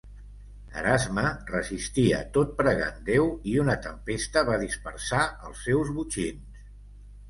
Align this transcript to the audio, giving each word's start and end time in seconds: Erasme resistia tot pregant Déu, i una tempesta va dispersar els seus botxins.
Erasme 0.83 1.25
resistia 1.51 2.23
tot 2.39 2.57
pregant 2.63 2.99
Déu, 3.13 3.31
i 3.55 3.55
una 3.67 3.79
tempesta 3.87 4.47
va 4.51 4.61
dispersar 4.67 5.25
els 5.49 5.67
seus 5.71 5.97
botxins. 6.03 6.63